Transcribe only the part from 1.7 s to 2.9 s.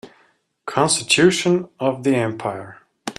of the empire